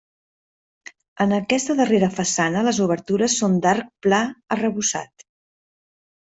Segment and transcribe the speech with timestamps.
[1.25, 4.25] En aquesta darrera façana les obertures són d'arc pla
[4.59, 5.31] arrebossat.